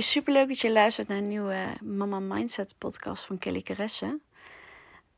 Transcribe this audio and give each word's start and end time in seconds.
Hey, 0.00 0.08
superleuk 0.08 0.48
dat 0.48 0.58
je 0.58 0.72
luistert 0.72 1.08
naar 1.08 1.18
een 1.18 1.28
nieuwe 1.28 1.76
Mama 1.80 2.20
Mindset 2.20 2.74
podcast 2.78 3.24
van 3.24 3.38
Kelly 3.38 3.62
Caresse. 3.62 4.18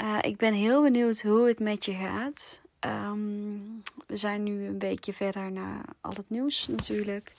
Uh, 0.03 0.19
ik 0.21 0.37
ben 0.37 0.55
heel 0.55 0.83
benieuwd 0.83 1.21
hoe 1.21 1.47
het 1.47 1.59
met 1.59 1.85
je 1.85 1.93
gaat. 1.93 2.61
Ehm, 2.79 3.59
we 4.07 4.17
zijn 4.17 4.43
nu 4.43 4.67
een 4.67 4.79
weekje 4.79 5.13
verder 5.13 5.53
naar 5.53 5.85
al 6.01 6.13
het 6.13 6.31
nieuws 6.31 6.67
natuurlijk. 6.67 7.33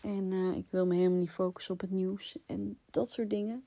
En 0.00 0.32
uh, 0.32 0.56
ik 0.56 0.64
wil 0.70 0.86
me 0.86 0.94
helemaal 0.94 1.18
niet 1.18 1.30
focussen 1.30 1.74
op 1.74 1.80
het 1.80 1.90
nieuws 1.90 2.36
en 2.46 2.78
dat 2.90 3.10
soort 3.10 3.30
dingen. 3.30 3.64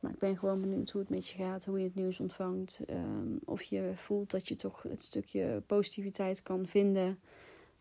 Maar 0.00 0.10
ik 0.10 0.18
ben 0.18 0.38
gewoon 0.38 0.60
benieuwd 0.60 0.90
hoe 0.90 1.00
het 1.00 1.10
met 1.10 1.28
je 1.28 1.36
gaat, 1.36 1.64
hoe 1.64 1.78
je 1.78 1.84
het 1.84 1.94
nieuws 1.94 2.20
ontvangt. 2.20 2.80
Um, 2.90 3.38
of 3.44 3.62
je 3.62 3.92
voelt 3.94 4.30
dat 4.30 4.48
je 4.48 4.56
toch 4.56 4.82
het 4.82 5.02
stukje 5.02 5.62
positiviteit 5.66 6.42
kan 6.42 6.66
vinden 6.66 7.20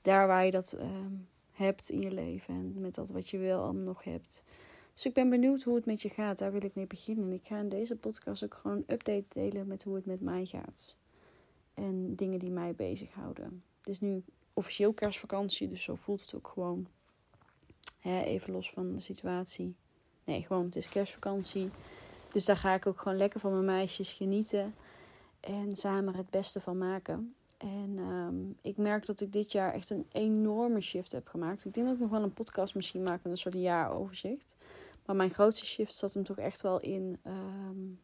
daar 0.01 0.27
waar 0.27 0.45
je 0.45 0.51
dat 0.51 0.75
um, 0.79 1.27
hebt 1.51 1.89
in 1.89 2.01
je 2.01 2.11
leven. 2.11 2.53
En 2.53 2.73
met 2.81 2.95
dat 2.95 3.09
wat 3.09 3.29
je 3.29 3.37
wel 3.37 3.63
allemaal 3.63 3.83
nog 3.83 4.03
hebt. 4.03 4.43
Dus 4.99 5.07
ik 5.07 5.13
ben 5.13 5.29
benieuwd 5.29 5.61
hoe 5.61 5.75
het 5.75 5.85
met 5.85 6.01
je 6.01 6.09
gaat. 6.09 6.37
Daar 6.37 6.51
wil 6.51 6.63
ik 6.63 6.75
mee 6.75 6.87
beginnen. 6.87 7.25
En 7.25 7.33
ik 7.33 7.45
ga 7.45 7.57
in 7.57 7.69
deze 7.69 7.95
podcast 7.95 8.43
ook 8.43 8.53
gewoon 8.53 8.77
een 8.77 8.93
update 8.93 9.25
delen 9.27 9.67
met 9.67 9.83
hoe 9.83 9.95
het 9.95 10.05
met 10.05 10.21
mij 10.21 10.45
gaat. 10.45 10.95
En 11.73 12.15
dingen 12.15 12.39
die 12.39 12.51
mij 12.51 12.73
bezighouden. 12.75 13.63
Het 13.77 13.87
is 13.87 13.99
nu 13.99 14.23
officieel 14.53 14.93
kerstvakantie, 14.93 15.69
dus 15.69 15.83
zo 15.83 15.95
voelt 15.95 16.21
het 16.21 16.35
ook 16.35 16.47
gewoon. 16.47 16.87
Hè, 17.99 18.21
even 18.21 18.53
los 18.53 18.71
van 18.71 18.93
de 18.93 18.99
situatie. 18.99 19.75
Nee, 20.23 20.41
gewoon 20.41 20.65
het 20.65 20.75
is 20.75 20.89
kerstvakantie. 20.89 21.69
Dus 22.31 22.45
daar 22.45 22.57
ga 22.57 22.73
ik 22.73 22.85
ook 22.85 23.01
gewoon 23.01 23.17
lekker 23.17 23.39
van 23.39 23.51
mijn 23.51 23.65
meisjes 23.65 24.13
genieten. 24.13 24.75
En 25.39 25.75
samen 25.75 26.15
het 26.15 26.29
beste 26.29 26.61
van 26.61 26.77
maken. 26.77 27.33
En 27.57 27.97
um, 27.99 28.57
ik 28.61 28.77
merk 28.77 29.05
dat 29.05 29.21
ik 29.21 29.33
dit 29.33 29.51
jaar 29.51 29.73
echt 29.73 29.89
een 29.89 30.05
enorme 30.11 30.81
shift 30.81 31.11
heb 31.11 31.27
gemaakt. 31.27 31.65
Ik 31.65 31.73
denk 31.73 31.85
dat 31.85 31.95
ik 31.95 32.01
nog 32.01 32.11
wel 32.11 32.23
een 32.23 32.33
podcast 32.33 32.75
misschien 32.75 33.03
maak 33.03 33.23
met 33.23 33.31
een 33.31 33.37
soort 33.37 33.55
jaaroverzicht. 33.55 34.55
Maar 35.09 35.17
mijn 35.17 35.33
grootste 35.33 35.65
shift 35.65 35.95
zat 35.95 36.13
hem 36.13 36.23
toch 36.23 36.37
echt 36.37 36.61
wel 36.61 36.79
in 36.79 37.19
um, 37.25 37.99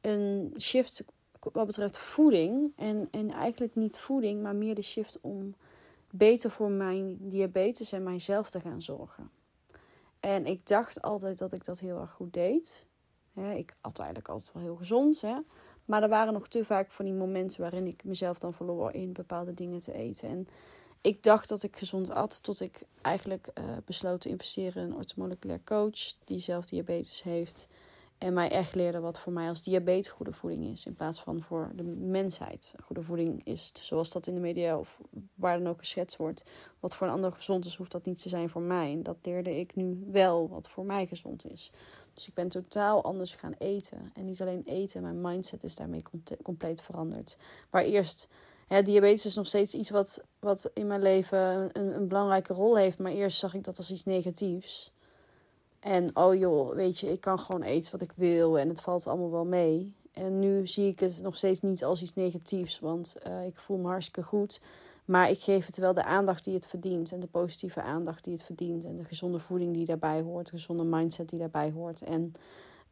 een 0.00 0.54
shift 0.60 1.04
wat 1.52 1.66
betreft 1.66 1.98
voeding. 1.98 2.72
En, 2.76 3.08
en 3.10 3.30
eigenlijk 3.30 3.74
niet 3.74 3.98
voeding, 3.98 4.42
maar 4.42 4.54
meer 4.54 4.74
de 4.74 4.82
shift 4.82 5.18
om 5.20 5.54
beter 6.10 6.50
voor 6.50 6.70
mijn 6.70 7.16
diabetes 7.20 7.92
en 7.92 8.02
mijzelf 8.02 8.50
te 8.50 8.60
gaan 8.60 8.82
zorgen. 8.82 9.30
En 10.20 10.46
ik 10.46 10.66
dacht 10.66 11.02
altijd 11.02 11.38
dat 11.38 11.52
ik 11.52 11.64
dat 11.64 11.78
heel 11.78 12.00
erg 12.00 12.10
goed 12.10 12.32
deed. 12.32 12.86
ik 13.34 13.74
at 13.80 13.98
eigenlijk 13.98 14.28
altijd 14.28 14.52
wel 14.52 14.62
heel 14.62 14.76
gezond. 14.76 15.20
Hè? 15.20 15.36
Maar 15.84 16.02
er 16.02 16.08
waren 16.08 16.32
nog 16.32 16.48
te 16.48 16.64
vaak 16.64 16.90
van 16.90 17.04
die 17.04 17.14
momenten 17.14 17.60
waarin 17.60 17.86
ik 17.86 18.04
mezelf 18.04 18.38
dan 18.38 18.54
verloor 18.54 18.92
in 18.92 19.12
bepaalde 19.12 19.54
dingen 19.54 19.80
te 19.80 19.92
eten. 19.92 20.28
En 20.28 20.48
ik 21.04 21.22
dacht 21.22 21.48
dat 21.48 21.62
ik 21.62 21.76
gezond 21.76 22.10
at, 22.10 22.42
tot 22.42 22.60
ik 22.60 22.82
eigenlijk 23.00 23.48
uh, 23.54 23.64
besloot 23.84 24.20
te 24.20 24.28
investeren 24.28 24.82
in 24.82 24.90
een 24.90 24.96
orthomoleculair 24.96 25.60
coach 25.64 26.14
die 26.24 26.38
zelf 26.38 26.64
diabetes 26.64 27.22
heeft. 27.22 27.68
En 28.18 28.32
mij 28.32 28.50
echt 28.50 28.74
leerde 28.74 29.00
wat 29.00 29.18
voor 29.18 29.32
mij 29.32 29.48
als 29.48 29.62
diabetes 29.62 30.08
goede 30.08 30.32
voeding 30.32 30.64
is. 30.72 30.86
In 30.86 30.94
plaats 30.94 31.20
van 31.20 31.42
voor 31.42 31.72
de 31.74 31.82
mensheid 31.82 32.74
goede 32.82 33.02
voeding 33.02 33.46
is. 33.46 33.72
Zoals 33.80 34.12
dat 34.12 34.26
in 34.26 34.34
de 34.34 34.40
media 34.40 34.78
of 34.78 34.98
waar 35.34 35.58
dan 35.58 35.68
ook 35.68 35.78
geschetst 35.78 36.16
wordt. 36.16 36.44
Wat 36.80 36.94
voor 36.94 37.06
een 37.06 37.12
ander 37.12 37.32
gezond 37.32 37.64
is, 37.64 37.76
hoeft 37.76 37.92
dat 37.92 38.04
niet 38.04 38.22
te 38.22 38.28
zijn 38.28 38.48
voor 38.48 38.62
mij. 38.62 38.92
En 38.92 39.02
dat 39.02 39.16
leerde 39.22 39.58
ik 39.58 39.74
nu 39.74 40.04
wel 40.10 40.48
wat 40.48 40.68
voor 40.68 40.84
mij 40.84 41.06
gezond 41.06 41.50
is. 41.50 41.70
Dus 42.14 42.28
ik 42.28 42.34
ben 42.34 42.48
totaal 42.48 43.04
anders 43.04 43.34
gaan 43.34 43.54
eten. 43.58 44.10
En 44.14 44.24
niet 44.24 44.40
alleen 44.40 44.62
eten, 44.64 45.02
mijn 45.02 45.20
mindset 45.20 45.64
is 45.64 45.76
daarmee 45.76 46.02
compleet 46.42 46.82
veranderd. 46.82 47.36
Waar 47.70 47.82
eerst, 47.82 48.28
diabetes 48.68 49.26
is 49.26 49.34
nog 49.34 49.46
steeds 49.46 49.74
iets 49.74 49.90
wat, 49.90 50.22
wat 50.38 50.70
in 50.74 50.86
mijn 50.86 51.02
leven 51.02 51.70
een, 51.72 51.94
een 51.94 52.08
belangrijke 52.08 52.52
rol 52.52 52.76
heeft. 52.76 52.98
Maar 52.98 53.12
eerst 53.12 53.38
zag 53.38 53.54
ik 53.54 53.64
dat 53.64 53.76
als 53.76 53.90
iets 53.90 54.04
negatiefs. 54.04 54.92
En 55.80 56.16
oh 56.16 56.34
joh, 56.34 56.74
weet 56.74 56.98
je, 56.98 57.12
ik 57.12 57.20
kan 57.20 57.38
gewoon 57.38 57.62
eten 57.62 57.92
wat 57.92 58.02
ik 58.02 58.12
wil 58.16 58.58
en 58.58 58.68
het 58.68 58.80
valt 58.80 59.06
allemaal 59.06 59.30
wel 59.30 59.44
mee. 59.44 59.94
En 60.12 60.38
nu 60.38 60.66
zie 60.66 60.88
ik 60.88 61.00
het 61.00 61.20
nog 61.22 61.36
steeds 61.36 61.60
niet 61.60 61.84
als 61.84 62.02
iets 62.02 62.14
negatiefs, 62.14 62.78
want 62.78 63.16
uh, 63.26 63.46
ik 63.46 63.58
voel 63.58 63.76
me 63.76 63.88
hartstikke 63.88 64.22
goed. 64.22 64.60
Maar 65.04 65.30
ik 65.30 65.40
geef 65.40 65.66
het 65.66 65.76
wel 65.76 65.94
de 65.94 66.04
aandacht 66.04 66.44
die 66.44 66.54
het 66.54 66.66
verdient. 66.66 67.12
En 67.12 67.20
de 67.20 67.26
positieve 67.26 67.82
aandacht 67.82 68.24
die 68.24 68.32
het 68.32 68.42
verdient. 68.42 68.84
En 68.84 68.96
de 68.96 69.04
gezonde 69.04 69.38
voeding 69.38 69.74
die 69.74 69.86
daarbij 69.86 70.20
hoort. 70.20 70.46
De 70.46 70.52
gezonde 70.52 70.84
mindset 70.84 71.28
die 71.28 71.38
daarbij 71.38 71.70
hoort. 71.70 72.02
En 72.02 72.32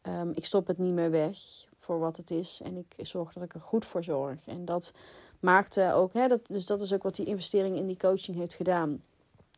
um, 0.02 0.30
ik 0.34 0.44
stop 0.44 0.66
het 0.66 0.78
niet 0.78 0.92
meer 0.92 1.10
weg 1.10 1.38
voor 1.78 1.98
wat 1.98 2.16
het 2.16 2.30
is. 2.30 2.60
En 2.64 2.76
ik 2.76 3.06
zorg 3.06 3.32
dat 3.32 3.42
ik 3.42 3.54
er 3.54 3.60
goed 3.60 3.86
voor 3.86 4.04
zorg. 4.04 4.46
En 4.46 4.64
dat 4.64 4.92
maakte 5.42 5.92
ook. 5.92 6.12
Hè, 6.12 6.28
dat, 6.28 6.46
dus 6.46 6.66
dat 6.66 6.80
is 6.80 6.92
ook 6.92 7.02
wat 7.02 7.14
die 7.14 7.26
investering 7.26 7.76
in 7.76 7.86
die 7.86 7.96
coaching 7.96 8.36
heeft 8.36 8.54
gedaan. 8.54 9.02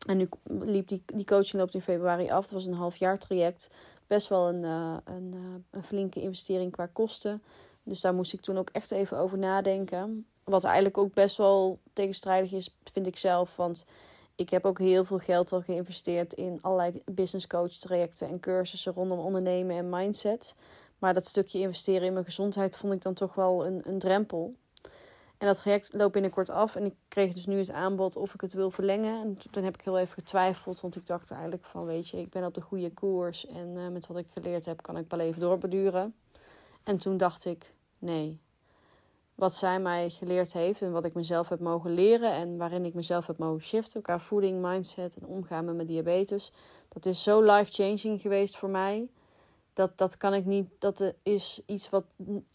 En 0.07 0.17
nu 0.17 0.29
liep 0.43 0.87
die, 0.87 1.03
die 1.05 1.25
coaching 1.25 1.61
loopt 1.61 1.73
in 1.73 1.81
februari 1.81 2.29
af. 2.29 2.43
Dat 2.43 2.53
was 2.53 2.65
een 2.65 2.73
half 2.73 2.95
jaar 2.95 3.17
traject. 3.17 3.69
Best 4.07 4.27
wel 4.27 4.47
een, 4.47 4.63
uh, 4.63 4.97
een, 5.03 5.31
uh, 5.35 5.41
een 5.71 5.83
flinke 5.83 6.21
investering 6.21 6.71
qua 6.71 6.89
kosten. 6.93 7.43
Dus 7.83 8.01
daar 8.01 8.13
moest 8.13 8.33
ik 8.33 8.41
toen 8.41 8.57
ook 8.57 8.69
echt 8.69 8.91
even 8.91 9.17
over 9.17 9.37
nadenken. 9.37 10.25
Wat 10.43 10.63
eigenlijk 10.63 10.97
ook 10.97 11.13
best 11.13 11.37
wel 11.37 11.79
tegenstrijdig 11.93 12.51
is, 12.51 12.77
vind 12.83 13.07
ik 13.07 13.17
zelf. 13.17 13.55
Want 13.55 13.85
ik 14.35 14.49
heb 14.49 14.65
ook 14.65 14.79
heel 14.79 15.05
veel 15.05 15.17
geld 15.17 15.51
al 15.51 15.61
geïnvesteerd 15.61 16.33
in 16.33 16.59
allerlei 16.61 17.01
business 17.05 17.47
coach 17.47 17.71
trajecten 17.71 18.27
en 18.27 18.39
cursussen 18.39 18.93
rondom 18.93 19.19
ondernemen 19.19 19.75
en 19.75 19.89
mindset. 19.89 20.55
Maar 20.99 21.13
dat 21.13 21.25
stukje 21.25 21.59
investeren 21.59 22.07
in 22.07 22.13
mijn 22.13 22.25
gezondheid 22.25 22.77
vond 22.77 22.93
ik 22.93 23.01
dan 23.01 23.13
toch 23.13 23.35
wel 23.35 23.65
een, 23.65 23.81
een 23.83 23.99
drempel. 23.99 24.55
En 25.45 25.51
dat 25.51 25.61
traject 25.61 25.93
loopt 25.93 26.13
binnenkort 26.13 26.49
af. 26.49 26.75
En 26.75 26.85
ik 26.85 26.93
kreeg 27.07 27.33
dus 27.33 27.45
nu 27.45 27.57
het 27.57 27.71
aanbod 27.71 28.15
of 28.15 28.33
ik 28.33 28.41
het 28.41 28.53
wil 28.53 28.71
verlengen. 28.71 29.21
En 29.21 29.37
toen 29.51 29.63
heb 29.63 29.73
ik 29.73 29.81
heel 29.81 29.97
even 29.97 30.13
getwijfeld. 30.13 30.81
Want 30.81 30.95
ik 30.95 31.05
dacht 31.05 31.31
eigenlijk 31.31 31.65
van, 31.65 31.85
weet 31.85 32.09
je, 32.09 32.17
ik 32.17 32.29
ben 32.29 32.45
op 32.45 32.53
de 32.53 32.61
goede 32.61 32.91
koers. 32.93 33.47
En 33.47 33.75
uh, 33.75 33.87
met 33.87 34.07
wat 34.07 34.17
ik 34.17 34.27
geleerd 34.29 34.65
heb, 34.65 34.81
kan 34.81 34.97
ik 34.97 35.09
wel 35.09 35.19
even 35.19 35.39
doorbeduren. 35.39 36.15
En 36.83 36.97
toen 36.97 37.17
dacht 37.17 37.45
ik, 37.45 37.73
nee, 37.97 38.39
wat 39.35 39.55
zij 39.55 39.79
mij 39.79 40.09
geleerd 40.09 40.53
heeft 40.53 40.81
en 40.81 40.91
wat 40.91 41.05
ik 41.05 41.13
mezelf 41.13 41.49
heb 41.49 41.59
mogen 41.59 41.91
leren 41.91 42.31
en 42.31 42.57
waarin 42.57 42.85
ik 42.85 42.93
mezelf 42.93 43.27
heb 43.27 43.37
mogen 43.37 43.65
shiften 43.65 44.01
qua 44.01 44.19
voeding, 44.19 44.61
mindset 44.61 45.15
en 45.15 45.25
omgaan 45.25 45.65
met 45.65 45.75
mijn 45.75 45.87
diabetes. 45.87 46.51
Dat 46.89 47.05
is 47.05 47.23
zo 47.23 47.41
life-changing 47.41 48.21
geweest 48.21 48.57
voor 48.57 48.69
mij. 48.69 49.09
Dat, 49.73 49.97
dat 49.97 50.17
kan 50.17 50.33
ik 50.33 50.45
niet, 50.45 50.69
dat 50.79 51.13
is 51.23 51.61
iets 51.65 51.89
wat, 51.89 52.05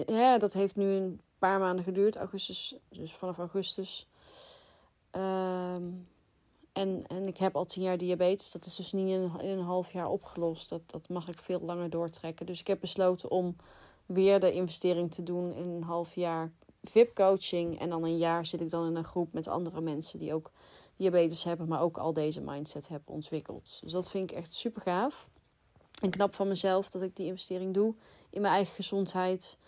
ja, 0.07 0.39
dat 0.39 0.53
heeft 0.53 0.77
nu 0.77 0.85
een 0.85 1.21
paar 1.41 1.59
maanden 1.59 1.85
geduurd, 1.85 2.17
augustus, 2.17 2.75
dus 2.89 3.13
vanaf 3.13 3.39
augustus. 3.39 4.07
Um, 5.13 6.09
en, 6.73 7.05
en 7.07 7.25
ik 7.27 7.37
heb 7.37 7.57
al 7.57 7.65
tien 7.65 7.83
jaar 7.83 7.99
diabetes. 7.99 8.53
Dat 8.53 8.65
is 8.65 8.77
dus 8.77 8.93
niet 8.93 9.09
in, 9.09 9.31
in 9.41 9.59
een 9.59 9.65
half 9.65 9.93
jaar 9.93 10.09
opgelost. 10.09 10.69
Dat, 10.69 10.81
dat 10.87 11.09
mag 11.09 11.29
ik 11.29 11.39
veel 11.43 11.61
langer 11.61 11.91
doortrekken. 11.91 12.47
Dus 12.47 12.61
ik 12.61 12.67
heb 12.67 12.81
besloten 12.81 13.31
om 13.31 13.57
weer 14.07 14.41
de 14.41 14.53
investering 14.53 15.13
te 15.13 15.23
doen 15.23 15.53
in 15.53 15.69
een 15.69 15.83
half 15.83 16.15
jaar 16.15 16.53
VIP-coaching. 16.83 17.81
En 17.81 17.89
dan 17.89 18.05
een 18.05 18.19
jaar 18.19 18.47
zit 18.47 18.61
ik 18.61 18.71
dan 18.71 18.87
in 18.87 18.97
een 18.97 19.05
groep 19.05 19.33
met 19.33 19.49
andere 19.49 19.81
mensen 19.81 20.19
die 20.19 20.35
ook 20.35 20.51
diabetes 20.97 21.45
hebben, 21.45 21.69
maar 21.69 21.81
ook 21.81 21.99
al 21.99 22.13
deze 22.13 22.41
mindset 22.41 22.89
hebben 22.89 23.15
ontwikkeld. 23.15 23.79
Dus 23.83 23.93
dat 23.93 24.11
vind 24.11 24.31
ik 24.31 24.37
echt 24.37 24.53
super 24.53 24.83
gaaf. 24.83 25.29
En 26.03 26.11
knap 26.11 26.35
van 26.35 26.49
mezelf 26.49 26.91
dat 26.91 27.03
ik 27.03 27.17
die 27.17 27.27
investering 27.27 27.75
doe 27.75 27.95
in 28.31 28.41
mijn 28.41 28.55
eigen 28.55 28.75
gezondheid. 28.75 29.59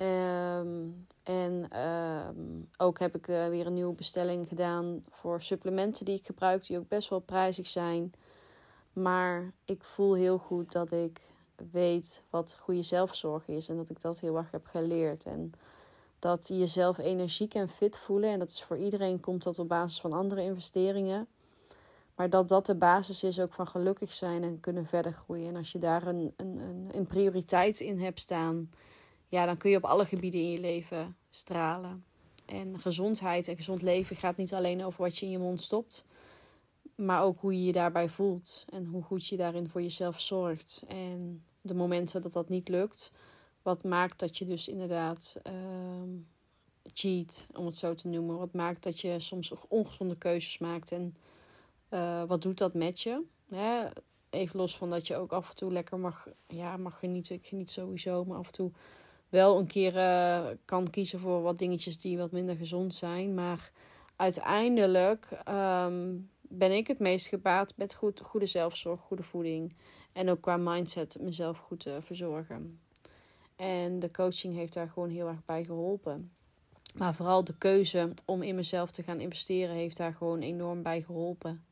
Um, 0.00 1.06
en 1.22 1.80
um, 1.80 2.68
ook 2.76 2.98
heb 2.98 3.14
ik 3.14 3.28
uh, 3.28 3.48
weer 3.48 3.66
een 3.66 3.74
nieuwe 3.74 3.94
bestelling 3.94 4.48
gedaan 4.48 5.04
voor 5.10 5.42
supplementen 5.42 6.04
die 6.04 6.16
ik 6.16 6.24
gebruik, 6.24 6.66
die 6.66 6.78
ook 6.78 6.88
best 6.88 7.08
wel 7.08 7.20
prijzig 7.20 7.66
zijn. 7.66 8.12
Maar 8.92 9.52
ik 9.64 9.84
voel 9.84 10.14
heel 10.14 10.38
goed 10.38 10.72
dat 10.72 10.92
ik 10.92 11.20
weet 11.70 12.22
wat 12.30 12.56
goede 12.60 12.82
zelfzorg 12.82 13.48
is 13.48 13.68
en 13.68 13.76
dat 13.76 13.88
ik 13.90 14.00
dat 14.00 14.20
heel 14.20 14.36
erg 14.36 14.50
heb 14.50 14.66
geleerd. 14.66 15.24
En 15.24 15.52
dat 16.18 16.48
je 16.48 16.58
jezelf 16.58 16.98
energiek 16.98 17.54
en 17.54 17.68
fit 17.68 17.98
voelen. 17.98 18.30
En 18.30 18.38
dat 18.38 18.50
is 18.50 18.62
voor 18.62 18.78
iedereen 18.78 19.20
komt 19.20 19.42
dat 19.42 19.58
op 19.58 19.68
basis 19.68 20.00
van 20.00 20.12
andere 20.12 20.42
investeringen. 20.42 21.26
Maar 22.14 22.30
dat 22.30 22.48
dat 22.48 22.66
de 22.66 22.74
basis 22.74 23.24
is 23.24 23.40
ook 23.40 23.52
van 23.52 23.66
gelukkig 23.66 24.12
zijn 24.12 24.42
en 24.42 24.60
kunnen 24.60 24.86
verder 24.86 25.12
groeien. 25.12 25.48
En 25.48 25.56
als 25.56 25.72
je 25.72 25.78
daar 25.78 26.06
een, 26.06 26.32
een, 26.36 26.58
een, 26.58 26.88
een 26.92 27.06
prioriteit 27.06 27.80
in 27.80 28.00
hebt 28.00 28.20
staan, 28.20 28.70
ja, 29.32 29.46
dan 29.46 29.56
kun 29.56 29.70
je 29.70 29.76
op 29.76 29.84
alle 29.84 30.04
gebieden 30.04 30.40
in 30.40 30.50
je 30.50 30.60
leven 30.60 31.16
stralen. 31.30 32.04
En 32.46 32.80
gezondheid 32.80 33.48
en 33.48 33.56
gezond 33.56 33.82
leven 33.82 34.16
gaat 34.16 34.36
niet 34.36 34.54
alleen 34.54 34.84
over 34.84 35.02
wat 35.02 35.18
je 35.18 35.26
in 35.26 35.32
je 35.32 35.38
mond 35.38 35.62
stopt, 35.62 36.04
maar 36.94 37.22
ook 37.22 37.40
hoe 37.40 37.52
je 37.52 37.64
je 37.64 37.72
daarbij 37.72 38.08
voelt 38.08 38.64
en 38.68 38.84
hoe 38.84 39.02
goed 39.02 39.26
je 39.26 39.36
daarin 39.36 39.68
voor 39.68 39.82
jezelf 39.82 40.20
zorgt. 40.20 40.82
En 40.88 41.44
de 41.60 41.74
momenten 41.74 42.22
dat 42.22 42.32
dat 42.32 42.48
niet 42.48 42.68
lukt, 42.68 43.12
wat 43.62 43.84
maakt 43.84 44.18
dat 44.18 44.38
je 44.38 44.44
dus 44.44 44.68
inderdaad 44.68 45.36
uh, 45.46 45.52
cheat, 46.92 47.46
om 47.54 47.66
het 47.66 47.76
zo 47.76 47.94
te 47.94 48.08
noemen. 48.08 48.38
Wat 48.38 48.52
maakt 48.52 48.82
dat 48.82 49.00
je 49.00 49.20
soms 49.20 49.52
ongezonde 49.68 50.16
keuzes 50.16 50.58
maakt. 50.58 50.92
En 50.92 51.16
uh, 51.90 52.22
wat 52.24 52.42
doet 52.42 52.58
dat 52.58 52.74
met 52.74 53.00
je? 53.00 53.22
Even 54.30 54.56
los 54.56 54.76
van 54.76 54.90
dat 54.90 55.06
je 55.06 55.16
ook 55.16 55.32
af 55.32 55.48
en 55.48 55.56
toe 55.56 55.72
lekker 55.72 55.98
mag, 55.98 56.28
ja, 56.46 56.76
mag 56.76 56.98
genieten. 56.98 57.34
Ik 57.34 57.46
geniet 57.46 57.70
sowieso, 57.70 58.24
maar 58.24 58.38
af 58.38 58.46
en 58.46 58.52
toe 58.52 58.70
wel 59.32 59.58
een 59.58 59.66
keer 59.66 59.94
uh, 59.94 60.46
kan 60.64 60.90
kiezen 60.90 61.20
voor 61.20 61.42
wat 61.42 61.58
dingetjes 61.58 61.98
die 61.98 62.18
wat 62.18 62.32
minder 62.32 62.56
gezond 62.56 62.94
zijn. 62.94 63.34
Maar 63.34 63.70
uiteindelijk 64.16 65.28
um, 65.48 66.30
ben 66.40 66.72
ik 66.72 66.86
het 66.86 66.98
meest 66.98 67.26
gebaat 67.26 67.72
met 67.76 67.94
goed, 67.94 68.20
goede 68.20 68.46
zelfzorg, 68.46 69.00
goede 69.00 69.22
voeding. 69.22 69.74
En 70.12 70.30
ook 70.30 70.40
qua 70.40 70.56
mindset 70.56 71.16
mezelf 71.20 71.58
goed 71.58 71.80
te 71.80 71.98
verzorgen. 72.00 72.80
En 73.56 73.98
de 73.98 74.10
coaching 74.10 74.54
heeft 74.54 74.72
daar 74.72 74.88
gewoon 74.88 75.10
heel 75.10 75.28
erg 75.28 75.44
bij 75.44 75.64
geholpen. 75.64 76.32
Maar 76.94 77.14
vooral 77.14 77.44
de 77.44 77.58
keuze 77.58 78.14
om 78.24 78.42
in 78.42 78.54
mezelf 78.54 78.90
te 78.90 79.02
gaan 79.02 79.20
investeren 79.20 79.74
heeft 79.74 79.96
daar 79.96 80.14
gewoon 80.14 80.40
enorm 80.40 80.82
bij 80.82 81.02
geholpen. 81.02 81.64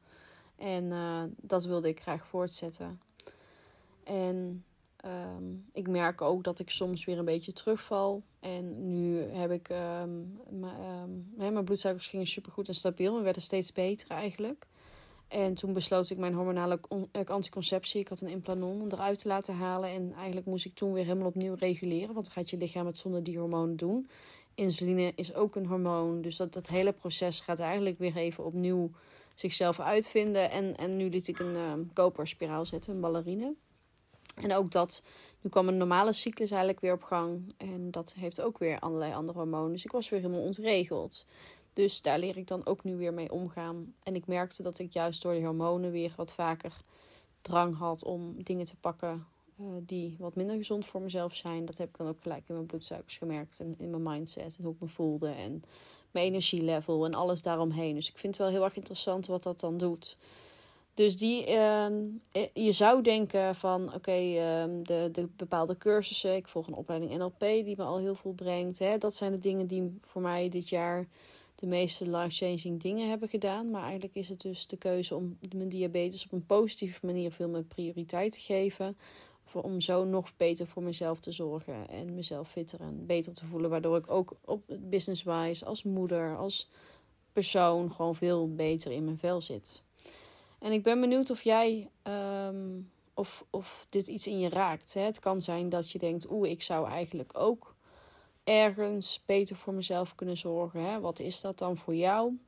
En 0.57 0.85
uh, 0.85 1.23
dat 1.37 1.65
wilde 1.65 1.89
ik 1.89 2.01
graag 2.01 2.27
voortzetten. 2.27 3.01
En 4.05 4.65
um, 5.05 5.65
ik 5.73 5.89
merk 5.89 6.21
ook 6.21 6.45
dat 6.45 6.59
ik 6.59 6.71
soms 6.71 7.05
weer 7.05 7.19
een 7.19 7.25
beetje 7.25 7.53
terugval. 7.53 8.23
En 8.41 8.93
nu 8.93 9.21
heb 9.23 9.51
ik. 9.51 9.69
Um, 9.69 10.41
mijn 11.37 11.65
bloedsuikers 11.65 12.07
gingen 12.07 12.27
supergoed 12.27 12.69
en 12.69 12.75
stabiel 12.75 13.17
en 13.17 13.23
werden 13.23 13.43
steeds 13.43 13.73
beter 13.73 14.11
eigenlijk. 14.11 14.67
En 15.29 15.55
toen 15.55 15.73
besloot 15.73 16.11
ik 16.11 16.19
mijn 16.19 16.35
hormonale 16.35 16.81
eh, 17.13 17.25
anticonceptie, 17.25 18.01
ik 18.01 18.09
had 18.09 18.21
een 18.21 18.29
implanon, 18.29 18.93
eruit 18.93 19.19
te 19.19 19.29
laten 19.29 19.55
halen. 19.55 19.91
En 19.91 20.13
eigenlijk 20.17 20.47
moest 20.47 20.65
ik 20.65 20.75
toen 20.75 20.93
weer 20.93 21.05
helemaal 21.05 21.27
opnieuw 21.27 21.55
reguleren. 21.55 22.15
Want 22.15 22.25
dan 22.25 22.35
gaat 22.35 22.51
je 22.51 22.57
lichaam 22.57 22.87
het 22.87 22.99
zonder 22.99 23.23
die 23.23 23.39
hormonen 23.39 23.77
doen. 23.77 24.09
Insuline 24.55 25.13
is 25.15 25.35
ook 25.35 25.57
een 25.57 25.67
hormoon. 25.67 26.23
Dus 26.23 26.37
dat, 26.37 26.53
dat 26.53 26.67
hele 26.67 26.93
proces 26.93 27.41
gaat 27.41 27.59
eigenlijk 27.59 27.99
weer 27.99 28.17
even 28.17 28.45
opnieuw 28.45 28.91
zichzelf 29.35 29.81
uitvinden. 29.81 30.51
En, 30.51 30.77
en 30.77 30.97
nu 30.97 31.09
liet 31.09 31.29
ik 31.29 31.39
een 31.39 31.91
koperspiraal 31.93 32.67
zetten, 32.67 32.95
een 32.95 33.01
ballerine. 33.01 33.55
En 34.35 34.53
ook 34.53 34.71
dat, 34.71 35.03
nu 35.41 35.51
kwam 35.51 35.69
een 35.69 35.77
normale 35.77 36.13
cyclus 36.13 36.51
eigenlijk 36.51 36.81
weer 36.81 36.93
op 36.93 37.03
gang. 37.03 37.55
En 37.57 37.91
dat 37.91 38.15
heeft 38.19 38.41
ook 38.41 38.59
weer 38.59 38.79
allerlei 38.79 39.13
andere 39.15 39.39
hormonen. 39.39 39.73
Dus 39.73 39.85
ik 39.85 39.91
was 39.91 40.09
weer 40.09 40.21
helemaal 40.21 40.43
ontregeld. 40.43 41.25
Dus 41.73 42.03
daar 42.03 42.19
leer 42.19 42.37
ik 42.37 42.47
dan 42.47 42.67
ook 42.67 42.85
nu 42.85 42.97
weer 42.97 43.15
mee 43.15 43.33
omgaan. 43.33 43.95
En 44.03 44.15
ik 44.15 44.27
merkte 44.27 44.63
dat 44.63 44.79
ik 44.79 44.93
juist 44.93 45.23
door 45.23 45.33
de 45.33 45.41
hormonen 45.41 45.91
weer 45.91 46.13
wat 46.17 46.33
vaker 46.33 46.77
drang 47.43 47.77
had 47.77 48.05
om 48.05 48.43
dingen 48.43 48.67
te 48.67 48.77
pakken 48.77 49.27
uh, 49.61 49.67
die 49.81 50.17
wat 50.19 50.35
minder 50.35 50.57
gezond 50.57 50.87
voor 50.87 51.01
mezelf 51.01 51.35
zijn. 51.35 51.65
Dat 51.65 51.79
heb 51.79 51.89
ik 51.89 51.97
dan 51.97 52.09
ook 52.09 52.23
gelijk 52.23 52.49
in 52.49 52.55
mijn 52.55 52.67
bloedsuikers 52.67 53.17
gemerkt. 53.17 53.61
En 53.61 53.75
in 53.79 53.91
mijn 53.91 54.03
mindset 54.03 54.57
en 54.59 54.65
hoe 54.65 54.75
ik 54.75 54.81
me 54.81 54.89
voelde. 54.89 55.29
En 55.29 55.65
mijn 56.11 56.27
energielevel 56.27 57.05
en 57.05 57.15
alles 57.15 57.43
daaromheen. 57.43 57.95
Dus 57.95 58.09
ik 58.09 58.19
vind 58.19 58.37
het 58.37 58.43
wel 58.43 58.53
heel 58.53 58.65
erg 58.65 58.77
interessant 58.77 59.27
wat 59.27 59.43
dat 59.43 59.61
dan 59.61 59.77
doet. 59.77 60.17
Dus 61.01 61.17
die, 61.17 61.47
uh, 61.49 61.87
je 62.53 62.73
zou 62.73 63.03
denken 63.03 63.55
van 63.55 63.95
oké, 63.95 64.21
uh, 64.21 64.65
de, 64.83 65.09
de 65.13 65.29
bepaalde 65.37 65.77
cursussen. 65.77 66.37
Ik 66.37 66.49
volg 66.49 66.67
een 66.67 66.75
opleiding 66.75 67.17
NLP 67.17 67.39
die 67.41 67.77
me 67.77 67.83
al 67.83 67.99
heel 67.99 68.15
veel 68.15 68.33
brengt. 68.33 68.79
Hè? 68.79 68.99
Dat 68.99 69.15
zijn 69.15 69.33
de 69.33 69.39
dingen 69.39 69.67
die 69.67 69.99
voor 70.01 70.23
mij 70.23 70.49
dit 70.49 70.69
jaar 70.69 71.07
de 71.55 71.67
meeste 71.67 72.11
life-changing 72.17 72.83
dingen 72.83 73.09
hebben 73.09 73.29
gedaan. 73.29 73.71
Maar 73.71 73.83
eigenlijk 73.83 74.15
is 74.15 74.29
het 74.29 74.41
dus 74.41 74.67
de 74.67 74.77
keuze 74.77 75.15
om 75.15 75.39
mijn 75.57 75.69
diabetes 75.69 76.25
op 76.25 76.33
een 76.33 76.47
positieve 76.47 77.07
manier 77.07 77.33
veel 77.33 77.49
meer 77.49 77.65
prioriteit 77.65 78.33
te 78.33 78.41
geven. 78.41 78.97
Om 79.53 79.81
zo 79.81 80.05
nog 80.05 80.37
beter 80.37 80.67
voor 80.67 80.83
mezelf 80.83 81.21
te 81.21 81.33
zorgen 81.33 81.89
en 81.89 82.15
mezelf 82.15 82.51
fitter 82.51 82.81
en 82.81 83.07
beter 83.07 83.35
te 83.35 83.47
voelen. 83.47 83.71
Waardoor 83.71 83.97
ik 83.97 84.11
ook 84.11 84.37
op 84.45 84.63
business-wise, 84.79 85.65
als 85.65 85.83
moeder, 85.83 86.37
als 86.37 86.69
persoon 87.33 87.93
gewoon 87.93 88.15
veel 88.15 88.55
beter 88.55 88.93
in 88.93 89.05
mijn 89.05 89.19
vel 89.19 89.41
zit. 89.41 89.83
En 90.61 90.73
ik 90.73 90.83
ben 90.83 91.01
benieuwd 91.01 91.31
of 91.31 91.43
jij, 91.43 91.91
um, 92.03 92.91
of, 93.15 93.45
of 93.51 93.87
dit 93.89 94.07
iets 94.07 94.27
in 94.27 94.39
je 94.39 94.49
raakt. 94.49 94.95
Hè? 94.95 95.01
Het 95.01 95.19
kan 95.19 95.43
zijn 95.43 95.69
dat 95.69 95.91
je 95.91 95.99
denkt, 95.99 96.31
oeh, 96.31 96.51
ik 96.51 96.63
zou 96.63 96.89
eigenlijk 96.89 97.39
ook 97.39 97.75
ergens 98.45 99.23
beter 99.27 99.57
voor 99.57 99.75
mezelf 99.75 100.15
kunnen 100.15 100.37
zorgen. 100.37 100.85
Hè? 100.85 101.01
Wat 101.01 101.19
is 101.19 101.41
dat 101.41 101.59
dan 101.59 101.77
voor 101.77 101.95
jou? 101.95 102.39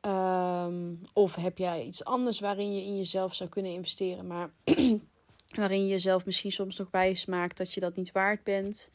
Um, 0.00 1.00
of 1.12 1.34
heb 1.34 1.58
jij 1.58 1.84
iets 1.84 2.04
anders 2.04 2.40
waarin 2.40 2.74
je 2.74 2.82
in 2.82 2.96
jezelf 2.96 3.34
zou 3.34 3.50
kunnen 3.50 3.72
investeren, 3.72 4.26
maar 4.26 4.50
waarin 5.60 5.80
je 5.80 5.88
jezelf 5.88 6.26
misschien 6.26 6.52
soms 6.52 6.76
nog 6.76 6.90
bijsmaakt 6.90 7.56
dat 7.56 7.74
je 7.74 7.80
dat 7.80 7.96
niet 7.96 8.12
waard 8.12 8.44
bent? 8.44 8.90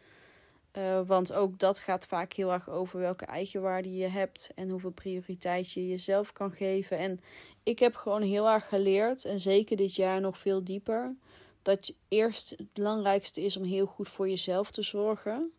Uh, 0.77 1.01
want 1.05 1.33
ook 1.33 1.59
dat 1.59 1.79
gaat 1.79 2.05
vaak 2.05 2.33
heel 2.33 2.51
erg 2.51 2.69
over 2.69 2.99
welke 2.99 3.25
eigenwaarde 3.25 3.95
je 3.95 4.07
hebt 4.07 4.51
en 4.55 4.69
hoeveel 4.69 4.91
prioriteit 4.91 5.71
je 5.71 5.87
jezelf 5.87 6.33
kan 6.33 6.51
geven. 6.51 6.97
En 6.97 7.19
ik 7.63 7.79
heb 7.79 7.95
gewoon 7.95 8.21
heel 8.21 8.47
erg 8.47 8.67
geleerd, 8.67 9.25
en 9.25 9.39
zeker 9.39 9.77
dit 9.77 9.95
jaar 9.95 10.21
nog 10.21 10.37
veel 10.37 10.63
dieper, 10.63 11.15
dat 11.61 11.93
eerst 12.07 12.49
het 12.49 12.73
belangrijkste 12.73 13.41
is 13.41 13.57
om 13.57 13.63
heel 13.63 13.85
goed 13.85 14.09
voor 14.09 14.29
jezelf 14.29 14.71
te 14.71 14.81
zorgen. 14.81 15.51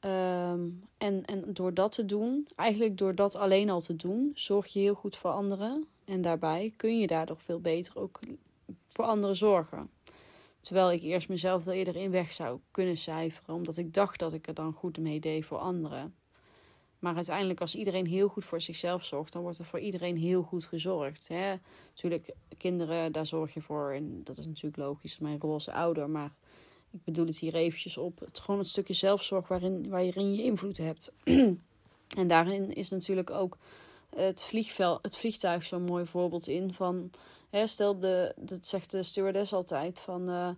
Um, 0.00 0.82
en, 0.98 1.24
en 1.24 1.44
door 1.46 1.74
dat 1.74 1.92
te 1.92 2.04
doen, 2.04 2.48
eigenlijk 2.56 2.98
door 2.98 3.14
dat 3.14 3.34
alleen 3.34 3.70
al 3.70 3.80
te 3.80 3.96
doen, 3.96 4.32
zorg 4.34 4.66
je 4.66 4.80
heel 4.80 4.94
goed 4.94 5.16
voor 5.16 5.30
anderen. 5.30 5.86
En 6.04 6.20
daarbij 6.20 6.72
kun 6.76 6.98
je 6.98 7.06
daardoor 7.06 7.38
veel 7.38 7.60
beter 7.60 7.98
ook 7.98 8.20
voor 8.88 9.04
anderen 9.04 9.36
zorgen. 9.36 9.90
Terwijl 10.68 10.92
ik 10.92 11.02
eerst 11.02 11.28
mezelf 11.28 11.66
er 11.66 11.72
eerder 11.72 11.96
in 11.96 12.10
weg 12.10 12.32
zou 12.32 12.60
kunnen 12.70 12.96
cijferen, 12.96 13.54
omdat 13.54 13.76
ik 13.76 13.94
dacht 13.94 14.18
dat 14.18 14.32
ik 14.32 14.46
er 14.46 14.54
dan 14.54 14.72
goed 14.72 14.98
mee 14.98 15.20
deed 15.20 15.44
voor 15.44 15.58
anderen. 15.58 16.14
Maar 16.98 17.14
uiteindelijk, 17.14 17.60
als 17.60 17.74
iedereen 17.74 18.06
heel 18.06 18.28
goed 18.28 18.44
voor 18.44 18.60
zichzelf 18.60 19.04
zorgt, 19.04 19.32
dan 19.32 19.42
wordt 19.42 19.58
er 19.58 19.64
voor 19.64 19.78
iedereen 19.80 20.16
heel 20.16 20.42
goed 20.42 20.64
gezorgd. 20.64 21.28
Hè? 21.28 21.54
Natuurlijk, 21.94 22.34
kinderen, 22.56 23.12
daar 23.12 23.26
zorg 23.26 23.54
je 23.54 23.60
voor. 23.60 23.92
En 23.92 24.20
dat 24.24 24.38
is 24.38 24.46
natuurlijk 24.46 24.76
logisch, 24.76 25.18
mijn 25.18 25.40
rol 25.40 25.52
als 25.52 25.68
ouder. 25.68 26.10
Maar 26.10 26.32
ik 26.90 27.04
bedoel 27.04 27.26
het 27.26 27.38
hier 27.38 27.54
eventjes 27.54 27.96
op. 27.96 28.20
Het 28.20 28.38
gewoon 28.38 28.60
het 28.60 28.68
stukje 28.68 28.94
zelfzorg 28.94 29.48
waarin, 29.48 29.88
waarin 29.88 30.34
je 30.34 30.42
invloed 30.42 30.76
hebt. 30.76 31.12
en 32.22 32.26
daarin 32.26 32.72
is 32.72 32.90
natuurlijk 32.90 33.30
ook 33.30 33.58
het, 34.16 34.42
vliegvel, 34.42 34.98
het 35.02 35.16
vliegtuig 35.16 35.64
zo'n 35.64 35.84
mooi 35.84 36.06
voorbeeld 36.06 36.48
in. 36.48 36.72
Van, 36.72 37.10
hè, 37.50 37.66
stel, 37.66 37.98
dat 38.36 38.66
zegt 38.66 38.90
de 38.90 39.02
stewardess 39.02 39.52
altijd 39.52 40.00
van... 40.00 40.30
Uh, 40.30 40.48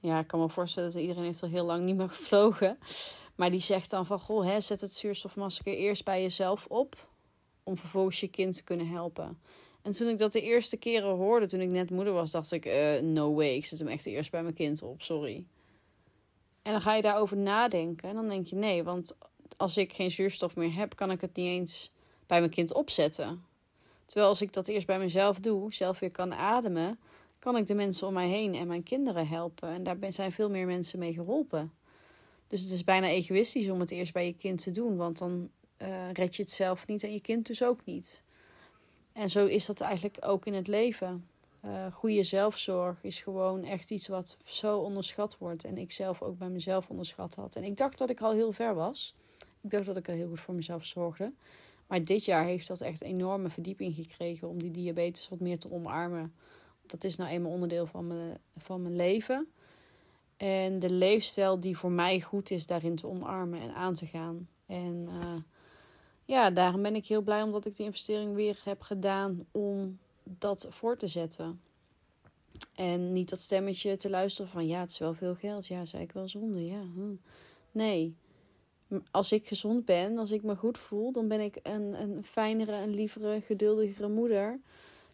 ja, 0.00 0.18
ik 0.18 0.26
kan 0.26 0.40
me 0.40 0.48
voorstellen 0.48 0.92
dat 0.92 1.00
iedereen 1.00 1.24
heeft 1.24 1.42
al 1.42 1.48
heel 1.48 1.64
lang 1.64 1.84
niet 1.84 1.96
meer 1.96 2.08
gevlogen. 2.16 2.78
Maar 3.34 3.50
die 3.50 3.60
zegt 3.60 3.90
dan 3.90 4.06
van, 4.06 4.20
goh, 4.20 4.44
hè, 4.44 4.60
zet 4.60 4.80
het 4.80 4.94
zuurstofmasker 4.94 5.74
eerst 5.74 6.04
bij 6.04 6.22
jezelf 6.22 6.66
op. 6.68 7.08
Om 7.62 7.76
vervolgens 7.76 8.20
je 8.20 8.28
kind 8.28 8.56
te 8.56 8.64
kunnen 8.64 8.88
helpen. 8.88 9.38
En 9.82 9.92
toen 9.92 10.08
ik 10.08 10.18
dat 10.18 10.32
de 10.32 10.40
eerste 10.40 10.76
keren 10.76 11.16
hoorde, 11.16 11.46
toen 11.46 11.60
ik 11.60 11.68
net 11.68 11.90
moeder 11.90 12.12
was, 12.12 12.30
dacht 12.30 12.52
ik: 12.52 12.66
uh, 12.66 12.98
no 12.98 13.34
way, 13.34 13.54
ik 13.54 13.66
zet 13.66 13.78
hem 13.78 13.88
echt 13.88 14.06
eerst 14.06 14.30
bij 14.30 14.42
mijn 14.42 14.54
kind 14.54 14.82
op, 14.82 15.02
sorry. 15.02 15.44
En 16.62 16.72
dan 16.72 16.80
ga 16.80 16.94
je 16.94 17.02
daarover 17.02 17.36
nadenken 17.36 18.08
en 18.08 18.14
dan 18.14 18.28
denk 18.28 18.46
je: 18.46 18.56
nee, 18.56 18.84
want 18.84 19.16
als 19.56 19.76
ik 19.76 19.92
geen 19.92 20.10
zuurstof 20.10 20.56
meer 20.56 20.74
heb, 20.74 20.96
kan 20.96 21.10
ik 21.10 21.20
het 21.20 21.36
niet 21.36 21.46
eens 21.46 21.92
bij 22.26 22.38
mijn 22.38 22.50
kind 22.50 22.72
opzetten. 22.72 23.44
Terwijl 24.06 24.28
als 24.28 24.42
ik 24.42 24.52
dat 24.52 24.68
eerst 24.68 24.86
bij 24.86 24.98
mezelf 24.98 25.40
doe, 25.40 25.74
zelf 25.74 25.98
weer 25.98 26.10
kan 26.10 26.34
ademen, 26.34 26.98
kan 27.38 27.56
ik 27.56 27.66
de 27.66 27.74
mensen 27.74 28.06
om 28.06 28.12
mij 28.12 28.28
heen 28.28 28.54
en 28.54 28.66
mijn 28.66 28.82
kinderen 28.82 29.28
helpen. 29.28 29.68
En 29.68 29.82
daar 29.82 29.96
zijn 30.08 30.32
veel 30.32 30.50
meer 30.50 30.66
mensen 30.66 30.98
mee 30.98 31.12
geholpen. 31.12 31.72
Dus 32.46 32.62
het 32.62 32.70
is 32.70 32.84
bijna 32.84 33.06
egoïstisch 33.06 33.68
om 33.68 33.80
het 33.80 33.90
eerst 33.90 34.12
bij 34.12 34.26
je 34.26 34.34
kind 34.34 34.62
te 34.62 34.70
doen, 34.70 34.96
want 34.96 35.18
dan 35.18 35.50
uh, 35.82 36.12
red 36.12 36.36
je 36.36 36.42
het 36.42 36.50
zelf 36.50 36.86
niet 36.86 37.02
en 37.02 37.12
je 37.12 37.20
kind 37.20 37.46
dus 37.46 37.62
ook 37.62 37.84
niet. 37.84 38.22
En 39.12 39.30
zo 39.30 39.46
is 39.46 39.66
dat 39.66 39.80
eigenlijk 39.80 40.16
ook 40.20 40.46
in 40.46 40.54
het 40.54 40.66
leven. 40.66 41.28
Uh, 41.64 41.86
goede 41.92 42.22
zelfzorg 42.22 42.96
is 43.02 43.20
gewoon 43.20 43.64
echt 43.64 43.90
iets 43.90 44.08
wat 44.08 44.36
zo 44.44 44.78
onderschat 44.78 45.38
wordt. 45.38 45.64
En 45.64 45.78
ik 45.78 45.92
zelf 45.92 46.22
ook 46.22 46.38
bij 46.38 46.48
mezelf 46.48 46.90
onderschat 46.90 47.34
had. 47.34 47.56
En 47.56 47.64
ik 47.64 47.76
dacht 47.76 47.98
dat 47.98 48.10
ik 48.10 48.20
al 48.20 48.32
heel 48.32 48.52
ver 48.52 48.74
was. 48.74 49.14
Ik 49.60 49.70
dacht 49.70 49.86
dat 49.86 49.96
ik 49.96 50.08
al 50.08 50.14
heel 50.14 50.28
goed 50.28 50.40
voor 50.40 50.54
mezelf 50.54 50.84
zorgde. 50.84 51.32
Maar 51.86 52.04
dit 52.04 52.24
jaar 52.24 52.44
heeft 52.44 52.68
dat 52.68 52.80
echt 52.80 53.02
enorme 53.02 53.48
verdieping 53.48 53.94
gekregen 53.94 54.48
om 54.48 54.58
die 54.58 54.70
diabetes 54.70 55.28
wat 55.28 55.40
meer 55.40 55.58
te 55.58 55.72
omarmen. 55.72 56.34
Dat 56.86 57.04
is 57.04 57.16
nou 57.16 57.30
eenmaal 57.30 57.52
onderdeel 57.52 57.86
van 57.86 58.06
mijn, 58.06 58.38
van 58.56 58.82
mijn 58.82 58.96
leven. 58.96 59.48
En 60.36 60.78
de 60.78 60.90
leefstijl 60.90 61.60
die 61.60 61.76
voor 61.76 61.90
mij 61.90 62.20
goed 62.20 62.50
is, 62.50 62.66
daarin 62.66 62.96
te 62.96 63.06
omarmen 63.06 63.60
en 63.60 63.74
aan 63.74 63.94
te 63.94 64.06
gaan. 64.06 64.48
En 64.66 65.08
uh, 65.08 65.34
ja, 66.24 66.50
daarom 66.50 66.82
ben 66.82 66.94
ik 66.94 67.06
heel 67.06 67.22
blij 67.22 67.42
omdat 67.42 67.66
ik 67.66 67.76
die 67.76 67.86
investering 67.86 68.34
weer 68.34 68.60
heb 68.64 68.82
gedaan 68.82 69.46
om 69.50 69.98
dat 70.22 70.66
voor 70.70 70.96
te 70.96 71.06
zetten. 71.06 71.60
En 72.74 73.12
niet 73.12 73.30
dat 73.30 73.40
stemmetje 73.40 73.96
te 73.96 74.10
luisteren 74.10 74.50
van 74.50 74.66
ja, 74.66 74.80
het 74.80 74.90
is 74.90 74.98
wel 74.98 75.14
veel 75.14 75.34
geld. 75.34 75.66
Ja, 75.66 75.84
zei 75.84 76.02
ik 76.02 76.12
wel 76.12 76.28
zonde. 76.28 76.66
Ja. 76.66 76.82
Nee. 77.72 78.16
Als 79.10 79.32
ik 79.32 79.46
gezond 79.46 79.84
ben, 79.84 80.18
als 80.18 80.30
ik 80.30 80.42
me 80.42 80.56
goed 80.56 80.78
voel, 80.78 81.12
dan 81.12 81.28
ben 81.28 81.40
ik 81.40 81.58
een, 81.62 82.00
een 82.00 82.24
fijnere, 82.24 82.76
een 82.76 82.94
lievere, 82.94 83.40
geduldigere 83.40 84.08
moeder. 84.08 84.60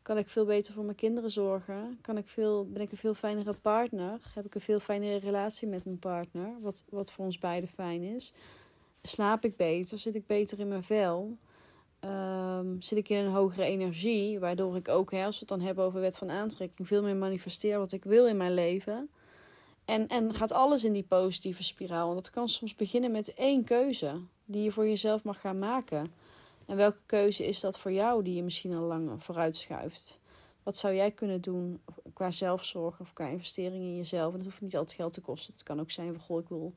Kan 0.03 0.19
ik 0.19 0.29
veel 0.29 0.45
beter 0.45 0.75
voor 0.75 0.85
mijn 0.85 0.97
kinderen 0.97 1.31
zorgen. 1.31 1.99
Kan 2.01 2.17
ik 2.17 2.29
veel, 2.29 2.67
ben 2.67 2.83
ik 2.83 2.91
een 2.91 2.97
veel 2.97 3.15
fijnere 3.15 3.55
partner. 3.63 4.21
Heb 4.35 4.45
ik 4.45 4.55
een 4.55 4.61
veel 4.61 4.81
fijnere 4.81 5.19
relatie 5.19 5.69
met 5.69 5.85
mijn 5.85 5.99
partner. 5.99 6.53
Wat, 6.61 6.85
wat 6.89 7.11
voor 7.11 7.25
ons 7.25 7.39
beiden 7.39 7.69
fijn 7.69 8.03
is 8.03 8.33
slaap 9.03 9.45
ik 9.45 9.57
beter, 9.57 9.99
zit 9.99 10.15
ik 10.15 10.27
beter 10.27 10.61
in 10.61 10.69
mijn 10.69 10.83
vel. 10.83 11.37
Um, 12.05 12.83
zit 12.83 12.99
ik 12.99 13.09
in 13.09 13.25
een 13.25 13.33
hogere 13.33 13.65
energie, 13.65 14.39
waardoor 14.39 14.77
ik 14.77 14.89
ook, 14.89 15.11
hè, 15.11 15.25
als 15.25 15.35
we 15.35 15.41
het 15.41 15.49
dan 15.49 15.61
hebben 15.61 15.85
over 15.85 16.01
wet 16.01 16.19
van 16.19 16.31
aantrekking, 16.31 16.89
veel 16.89 17.03
meer 17.03 17.17
manifesteer 17.17 17.79
wat 17.79 17.93
ik 17.93 18.05
wil 18.05 18.27
in 18.27 18.37
mijn 18.37 18.55
leven. 18.55 19.11
En, 19.91 20.09
en 20.09 20.35
gaat 20.35 20.53
alles 20.53 20.85
in 20.85 20.93
die 20.93 21.03
positieve 21.03 21.63
spiraal. 21.63 22.09
En 22.09 22.15
dat 22.15 22.31
kan 22.31 22.49
soms 22.49 22.75
beginnen 22.75 23.11
met 23.11 23.35
één 23.35 23.65
keuze 23.65 24.21
die 24.45 24.63
je 24.63 24.73
voor 24.73 24.87
jezelf 24.87 25.23
mag 25.23 25.41
gaan 25.41 25.59
maken. 25.59 26.13
En 26.67 26.77
welke 26.77 27.01
keuze 27.07 27.47
is 27.47 27.61
dat 27.61 27.79
voor 27.79 27.93
jou 27.93 28.23
die 28.23 28.35
je 28.35 28.43
misschien 28.43 28.75
al 28.75 28.83
lang 28.83 29.25
vooruit 29.25 29.57
schuift? 29.57 30.19
Wat 30.63 30.77
zou 30.77 30.95
jij 30.95 31.11
kunnen 31.11 31.41
doen 31.41 31.81
qua 32.13 32.31
zelfzorg 32.31 33.01
of 33.01 33.13
qua 33.13 33.27
investering 33.27 33.83
in 33.83 33.97
jezelf? 33.97 34.33
En 34.33 34.39
dat 34.39 34.47
hoeft 34.47 34.61
niet 34.61 34.77
altijd 34.77 34.97
geld 34.97 35.13
te 35.13 35.21
kosten. 35.21 35.53
Het 35.53 35.63
kan 35.63 35.81
ook 35.81 35.91
zijn 35.91 36.13
van, 36.13 36.21
goh, 36.21 36.41
ik 36.41 36.49
wil 36.49 36.75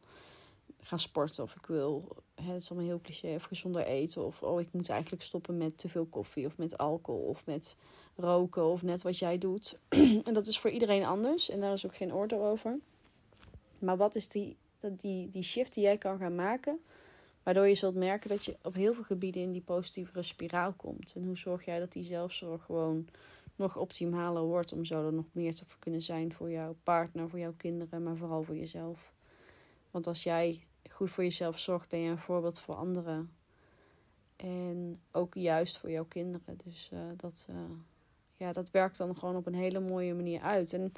gaan 0.81 0.99
sporten 0.99 1.43
of 1.43 1.55
ik 1.55 1.65
wil, 1.65 2.07
hè, 2.35 2.51
het 2.51 2.61
is 2.61 2.69
allemaal 2.71 2.89
heel 2.89 3.01
cliché, 3.01 3.35
of 3.35 3.43
gezonder 3.43 3.85
eten. 3.85 4.25
Of 4.25 4.43
oh, 4.43 4.61
ik 4.61 4.67
moet 4.71 4.89
eigenlijk 4.89 5.23
stoppen 5.23 5.57
met 5.57 5.77
te 5.77 5.89
veel 5.89 6.05
koffie 6.05 6.45
of 6.45 6.57
met 6.57 6.77
alcohol 6.77 7.21
of 7.21 7.45
met 7.45 7.77
roken 8.15 8.65
of 8.65 8.81
net 8.81 9.01
wat 9.01 9.17
jij 9.17 9.37
doet. 9.37 9.77
en 10.27 10.33
dat 10.33 10.47
is 10.47 10.59
voor 10.59 10.69
iedereen 10.69 11.05
anders 11.05 11.49
en 11.49 11.59
daar 11.59 11.73
is 11.73 11.85
ook 11.85 11.95
geen 11.95 12.13
oordeel 12.13 12.45
over. 12.45 12.79
Maar 13.83 13.97
wat 13.97 14.15
is 14.15 14.27
die, 14.27 14.57
die, 14.79 15.29
die 15.29 15.43
shift 15.43 15.73
die 15.73 15.83
jij 15.83 15.97
kan 15.97 16.17
gaan 16.17 16.35
maken, 16.35 16.79
waardoor 17.43 17.67
je 17.67 17.75
zult 17.75 17.95
merken 17.95 18.29
dat 18.29 18.45
je 18.45 18.55
op 18.61 18.73
heel 18.73 18.93
veel 18.93 19.03
gebieden 19.03 19.41
in 19.41 19.51
die 19.51 19.61
positievere 19.61 20.21
spiraal 20.21 20.73
komt? 20.73 21.13
En 21.15 21.25
hoe 21.25 21.37
zorg 21.37 21.65
jij 21.65 21.79
dat 21.79 21.91
die 21.91 22.03
zelfzorg 22.03 22.63
gewoon 22.63 23.07
nog 23.55 23.77
optimaler 23.77 24.41
wordt 24.41 24.73
om 24.73 24.85
zo 24.85 25.05
er 25.05 25.13
nog 25.13 25.25
meer 25.31 25.55
te 25.55 25.63
kunnen 25.79 26.01
zijn 26.01 26.33
voor 26.33 26.51
jouw 26.51 26.75
partner, 26.83 27.29
voor 27.29 27.39
jouw 27.39 27.53
kinderen, 27.57 28.03
maar 28.03 28.15
vooral 28.15 28.43
voor 28.43 28.55
jezelf. 28.55 29.13
Want 29.91 30.07
als 30.07 30.23
jij 30.23 30.63
goed 30.89 31.09
voor 31.09 31.23
jezelf 31.23 31.59
zorgt, 31.59 31.89
ben 31.89 31.99
je 31.99 32.09
een 32.09 32.17
voorbeeld 32.17 32.59
voor 32.59 32.75
anderen. 32.75 33.31
En 34.35 34.99
ook 35.11 35.33
juist 35.33 35.77
voor 35.77 35.91
jouw 35.91 36.05
kinderen. 36.05 36.59
Dus 36.63 36.89
uh, 36.93 36.99
dat, 37.17 37.47
uh, 37.49 37.55
ja, 38.37 38.53
dat 38.53 38.71
werkt 38.71 38.97
dan 38.97 39.17
gewoon 39.17 39.35
op 39.35 39.45
een 39.45 39.55
hele 39.55 39.79
mooie 39.79 40.13
manier 40.13 40.41
uit. 40.41 40.73
En 40.73 40.93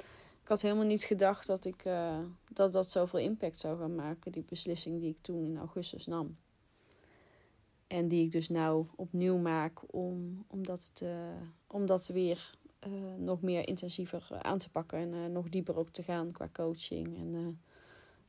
ik 0.46 0.52
had 0.52 0.62
helemaal 0.62 0.86
niet 0.86 1.04
gedacht 1.04 1.46
dat 1.46 1.64
ik, 1.64 1.84
uh, 1.84 2.18
dat, 2.52 2.72
dat 2.72 2.90
zoveel 2.90 3.18
impact 3.18 3.60
zou 3.60 3.78
gaan 3.78 3.94
maken. 3.94 4.32
Die 4.32 4.44
beslissing 4.48 5.00
die 5.00 5.10
ik 5.10 5.16
toen 5.20 5.44
in 5.44 5.58
augustus 5.58 6.06
nam. 6.06 6.36
En 7.86 8.08
die 8.08 8.24
ik 8.24 8.30
dus 8.30 8.48
nou 8.48 8.86
opnieuw 8.96 9.36
maak 9.36 9.94
om, 9.94 10.44
om, 10.46 10.66
dat, 10.66 10.90
te, 10.94 11.32
om 11.66 11.86
dat 11.86 12.06
weer 12.06 12.54
nog 13.16 13.42
meer 13.42 13.68
intensiever 13.68 14.28
aan 14.42 14.58
te 14.58 14.70
pakken. 14.70 14.98
En 14.98 15.32
nog 15.32 15.48
dieper 15.48 15.76
ook 15.76 15.90
te 15.90 16.02
gaan 16.02 16.32
qua 16.32 16.48
coaching. 16.52 17.16
En 17.16 17.60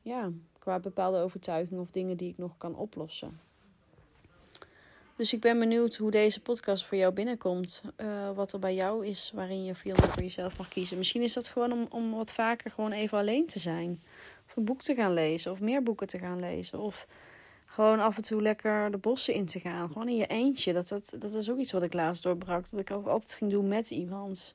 ja, 0.02 0.32
qua 0.58 0.80
bepaalde 0.80 1.18
overtuigingen 1.18 1.82
of 1.82 1.90
dingen 1.90 2.16
die 2.16 2.30
ik 2.30 2.38
nog 2.38 2.56
kan 2.56 2.76
oplossen. 2.76 3.40
Dus 5.18 5.32
ik 5.32 5.40
ben 5.40 5.58
benieuwd 5.58 5.96
hoe 5.96 6.10
deze 6.10 6.40
podcast 6.40 6.84
voor 6.84 6.98
jou 6.98 7.12
binnenkomt. 7.12 7.82
Uh, 7.96 8.30
wat 8.34 8.52
er 8.52 8.58
bij 8.58 8.74
jou 8.74 9.06
is 9.06 9.32
waarin 9.34 9.64
je 9.64 9.74
veel 9.74 9.94
meer 10.00 10.10
voor 10.10 10.22
jezelf 10.22 10.58
mag 10.58 10.68
kiezen. 10.68 10.98
Misschien 10.98 11.22
is 11.22 11.32
dat 11.32 11.48
gewoon 11.48 11.72
om, 11.72 11.86
om 11.90 12.14
wat 12.14 12.32
vaker 12.32 12.70
gewoon 12.70 12.92
even 12.92 13.18
alleen 13.18 13.46
te 13.46 13.58
zijn. 13.58 14.02
Of 14.46 14.56
een 14.56 14.64
boek 14.64 14.82
te 14.82 14.94
gaan 14.94 15.14
lezen. 15.14 15.52
Of 15.52 15.60
meer 15.60 15.82
boeken 15.82 16.06
te 16.06 16.18
gaan 16.18 16.40
lezen. 16.40 16.78
Of 16.78 17.06
gewoon 17.66 18.00
af 18.00 18.16
en 18.16 18.22
toe 18.22 18.42
lekker 18.42 18.90
de 18.90 18.96
bossen 18.96 19.34
in 19.34 19.46
te 19.46 19.60
gaan. 19.60 19.88
Gewoon 19.88 20.08
in 20.08 20.16
je 20.16 20.26
eentje. 20.26 20.72
Dat, 20.72 20.88
dat, 20.88 21.14
dat 21.18 21.34
is 21.34 21.50
ook 21.50 21.58
iets 21.58 21.72
wat 21.72 21.82
ik 21.82 21.92
laatst 21.92 22.22
doorbrak. 22.22 22.70
Dat 22.70 22.80
ik 22.80 22.90
altijd 22.90 23.34
ging 23.34 23.50
doen 23.50 23.68
met 23.68 23.90
iemand. 23.90 24.54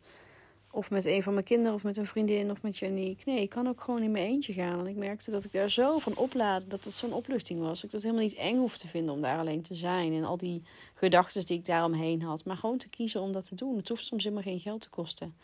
Of 0.76 0.90
met 0.90 1.06
een 1.06 1.24
van 1.24 1.34
mijn 1.34 1.46
kinderen, 1.46 1.74
of 1.74 1.84
met 1.84 1.98
een 1.98 2.06
vriendin, 2.06 2.52
of 2.52 2.62
met 2.62 2.78
Janiek. 2.78 3.26
Nee, 3.26 3.42
ik 3.42 3.50
kan 3.50 3.68
ook 3.68 3.82
gewoon 3.82 4.02
in 4.02 4.12
mijn 4.12 4.26
eentje 4.26 4.54
gaan. 4.54 4.80
En 4.80 4.88
ik 4.88 4.96
merkte 4.96 5.32
dat 5.32 5.44
ik 5.44 5.52
daar 5.52 5.70
zo 5.70 6.00
van 6.00 6.16
oplaadde, 6.16 6.68
dat 6.68 6.84
het 6.84 6.94
zo'n 6.94 7.14
opluchting 7.14 7.60
was. 7.60 7.84
Ik 7.84 7.92
dat 7.92 8.02
helemaal 8.02 8.24
niet 8.24 8.36
eng 8.36 8.58
hoefde 8.58 8.80
te 8.80 8.88
vinden 8.88 9.14
om 9.14 9.22
daar 9.22 9.40
alleen 9.40 9.62
te 9.62 9.76
zijn. 9.76 10.14
En 10.14 10.24
al 10.24 10.38
die 10.38 10.64
gedachten 10.94 11.46
die 11.46 11.58
ik 11.58 11.66
daaromheen 11.66 12.22
had. 12.22 12.46
Maar 12.46 12.58
gewoon 12.58 12.78
te 12.78 12.90
kiezen 12.90 13.22
om 13.22 13.32
dat 13.32 13.48
te 13.48 13.56
doen. 13.56 13.78
Het 13.78 13.88
hoeft 13.88 14.06
soms 14.06 14.24
helemaal 14.24 14.44
geen 14.44 14.60
geld 14.60 14.82
te 14.82 14.90
kosten. 14.90 15.36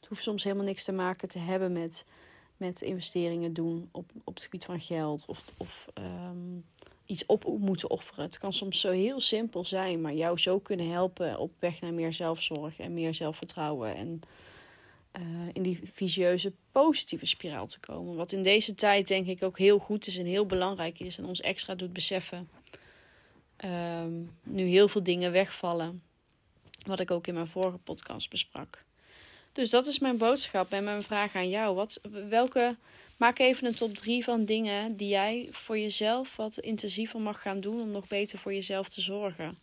Het 0.00 0.08
hoeft 0.08 0.22
soms 0.22 0.44
helemaal 0.44 0.64
niks 0.64 0.84
te 0.84 0.92
maken 0.92 1.28
te 1.28 1.38
hebben 1.38 1.72
met, 1.72 2.04
met 2.56 2.80
investeringen 2.80 3.52
doen 3.52 3.88
op, 3.92 4.10
op 4.24 4.34
het 4.34 4.44
gebied 4.44 4.64
van 4.64 4.80
geld. 4.80 5.24
Of, 5.26 5.44
of 5.56 5.86
um, 5.98 6.64
iets 7.06 7.26
op 7.26 7.44
moeten 7.58 7.90
offeren. 7.90 8.24
Het 8.24 8.38
kan 8.38 8.52
soms 8.52 8.80
zo 8.80 8.90
heel 8.90 9.20
simpel 9.20 9.64
zijn, 9.64 10.00
maar 10.00 10.14
jou 10.14 10.38
zo 10.38 10.58
kunnen 10.58 10.90
helpen 10.90 11.38
op 11.38 11.52
weg 11.58 11.80
naar 11.80 11.94
meer 11.94 12.12
zelfzorg 12.12 12.78
en 12.78 12.94
meer 12.94 13.14
zelfvertrouwen. 13.14 13.94
En 13.96 14.20
uh, 15.18 15.48
in 15.52 15.62
die 15.62 15.80
visieuze 15.92 16.52
positieve 16.72 17.26
spiraal 17.26 17.66
te 17.66 17.80
komen. 17.80 18.16
Wat 18.16 18.32
in 18.32 18.42
deze 18.42 18.74
tijd 18.74 19.08
denk 19.08 19.26
ik 19.26 19.42
ook 19.42 19.58
heel 19.58 19.78
goed 19.78 20.06
is 20.06 20.16
en 20.16 20.26
heel 20.26 20.46
belangrijk 20.46 21.00
is 21.00 21.18
en 21.18 21.24
ons 21.24 21.40
extra 21.40 21.74
doet 21.74 21.92
beseffen. 21.92 22.48
Um, 23.64 24.36
nu 24.42 24.64
heel 24.64 24.88
veel 24.88 25.02
dingen 25.02 25.32
wegvallen. 25.32 26.02
Wat 26.86 27.00
ik 27.00 27.10
ook 27.10 27.26
in 27.26 27.34
mijn 27.34 27.46
vorige 27.46 27.78
podcast 27.78 28.30
besprak. 28.30 28.84
Dus 29.52 29.70
dat 29.70 29.86
is 29.86 29.98
mijn 29.98 30.16
boodschap 30.16 30.72
en 30.72 30.84
mijn 30.84 31.02
vraag 31.02 31.34
aan 31.34 31.48
jou. 31.48 31.74
Wat, 31.74 32.00
welke, 32.28 32.76
maak 33.16 33.38
even 33.38 33.66
een 33.66 33.74
top 33.74 33.94
3 33.94 34.24
van 34.24 34.44
dingen 34.44 34.96
die 34.96 35.08
jij 35.08 35.48
voor 35.52 35.78
jezelf 35.78 36.36
wat 36.36 36.58
intensiever 36.58 37.20
mag 37.20 37.42
gaan 37.42 37.60
doen 37.60 37.80
om 37.80 37.90
nog 37.90 38.06
beter 38.06 38.38
voor 38.38 38.54
jezelf 38.54 38.88
te 38.88 39.00
zorgen. 39.00 39.58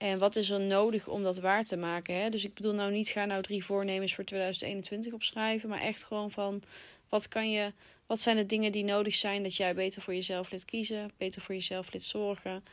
En 0.00 0.18
wat 0.18 0.36
is 0.36 0.50
er 0.50 0.60
nodig 0.60 1.08
om 1.08 1.22
dat 1.22 1.38
waar 1.38 1.64
te 1.64 1.76
maken? 1.76 2.14
Hè? 2.14 2.28
Dus 2.28 2.44
ik 2.44 2.54
bedoel 2.54 2.74
nou 2.74 2.92
niet, 2.92 3.08
ga 3.08 3.24
nou 3.24 3.42
drie 3.42 3.64
voornemens 3.64 4.14
voor 4.14 4.24
2021 4.24 5.12
opschrijven. 5.12 5.68
Maar 5.68 5.80
echt 5.80 6.04
gewoon 6.04 6.30
van, 6.30 6.62
wat 7.08 7.28
kan 7.28 7.50
je, 7.50 7.72
wat 8.06 8.20
zijn 8.20 8.36
de 8.36 8.46
dingen 8.46 8.72
die 8.72 8.84
nodig 8.84 9.14
zijn 9.14 9.42
dat 9.42 9.56
jij 9.56 9.74
beter 9.74 10.02
voor 10.02 10.14
jezelf 10.14 10.50
liet 10.50 10.64
kiezen. 10.64 11.10
Beter 11.16 11.42
voor 11.42 11.54
jezelf 11.54 11.92
liet 11.92 12.02
zorgen. 12.02 12.64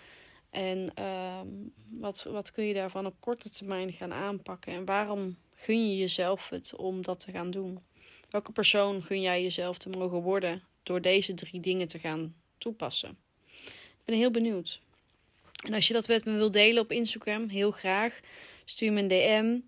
En 0.49 0.91
uh, 0.99 1.39
wat, 1.89 2.23
wat 2.23 2.51
kun 2.51 2.63
je 2.63 2.73
daarvan 2.73 3.05
op 3.05 3.15
korte 3.19 3.49
termijn 3.49 3.91
gaan 3.93 4.13
aanpakken? 4.13 4.73
En 4.73 4.85
waarom 4.85 5.37
gun 5.55 5.89
je 5.89 5.97
jezelf 5.97 6.49
het 6.49 6.75
om 6.75 7.01
dat 7.01 7.19
te 7.19 7.31
gaan 7.31 7.51
doen? 7.51 7.79
Welke 8.29 8.51
persoon 8.51 9.03
gun 9.03 9.21
jij 9.21 9.41
jezelf 9.41 9.77
te 9.77 9.89
mogen 9.89 10.21
worden 10.21 10.63
door 10.83 11.01
deze 11.01 11.33
drie 11.33 11.61
dingen 11.61 11.87
te 11.87 11.99
gaan 11.99 12.35
toepassen? 12.57 13.17
Ik 13.65 14.03
ben 14.05 14.15
heel 14.15 14.31
benieuwd. 14.31 14.81
En 15.65 15.73
als 15.73 15.87
je 15.87 15.93
dat 15.93 16.07
met 16.07 16.25
me 16.25 16.33
wilt 16.33 16.53
delen 16.53 16.83
op 16.83 16.91
Instagram, 16.91 17.47
heel 17.47 17.71
graag. 17.71 18.19
Stuur 18.65 18.93
me 18.93 18.99
een 19.01 19.07
DM. 19.07 19.59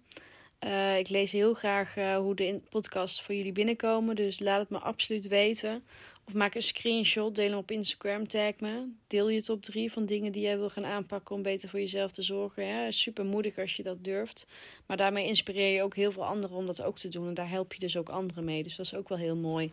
Uh, 0.67 0.97
ik 0.97 1.09
lees 1.09 1.31
heel 1.31 1.53
graag 1.53 1.97
uh, 1.97 2.17
hoe 2.17 2.35
de 2.35 2.59
podcasts 2.69 3.21
voor 3.21 3.35
jullie 3.35 3.51
binnenkomen. 3.51 4.15
Dus 4.15 4.39
laat 4.39 4.59
het 4.59 4.69
me 4.69 4.77
absoluut 4.77 5.27
weten. 5.27 5.83
Of 6.29 6.33
maak 6.33 6.55
een 6.55 6.61
screenshot, 6.61 7.35
deel 7.35 7.49
hem 7.49 7.57
op 7.57 7.71
Instagram, 7.71 8.27
tag 8.27 8.59
me. 8.59 8.87
Deel 9.07 9.29
je 9.29 9.41
top 9.41 9.63
3 9.63 9.91
van 9.91 10.05
dingen 10.05 10.31
die 10.31 10.41
jij 10.41 10.57
wil 10.57 10.69
gaan 10.69 10.85
aanpakken 10.85 11.35
om 11.35 11.41
beter 11.41 11.69
voor 11.69 11.79
jezelf 11.79 12.11
te 12.11 12.21
zorgen. 12.21 12.65
Ja, 12.65 12.91
super 12.91 13.25
moedig 13.25 13.57
als 13.57 13.75
je 13.75 13.83
dat 13.83 14.03
durft. 14.03 14.45
Maar 14.85 14.97
daarmee 14.97 15.27
inspireer 15.27 15.73
je 15.73 15.83
ook 15.83 15.95
heel 15.95 16.11
veel 16.11 16.25
anderen 16.25 16.57
om 16.57 16.65
dat 16.65 16.81
ook 16.81 16.99
te 16.99 17.07
doen. 17.07 17.27
En 17.27 17.33
daar 17.33 17.49
help 17.49 17.73
je 17.73 17.79
dus 17.79 17.97
ook 17.97 18.09
anderen 18.09 18.43
mee. 18.43 18.63
Dus 18.63 18.75
dat 18.75 18.85
is 18.85 18.95
ook 18.95 19.09
wel 19.09 19.17
heel 19.17 19.35
mooi. 19.35 19.71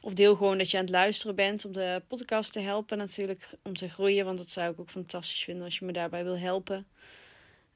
Of 0.00 0.14
deel 0.14 0.36
gewoon 0.36 0.58
dat 0.58 0.70
je 0.70 0.76
aan 0.76 0.84
het 0.84 0.92
luisteren 0.92 1.34
bent 1.34 1.64
om 1.64 1.72
de 1.72 2.02
podcast 2.08 2.52
te 2.52 2.60
helpen 2.60 2.98
natuurlijk. 2.98 3.48
Om 3.62 3.76
te 3.76 3.88
groeien, 3.88 4.24
want 4.24 4.38
dat 4.38 4.50
zou 4.50 4.72
ik 4.72 4.80
ook 4.80 4.90
fantastisch 4.90 5.42
vinden 5.42 5.64
als 5.64 5.78
je 5.78 5.84
me 5.84 5.92
daarbij 5.92 6.24
wil 6.24 6.38
helpen. 6.38 6.86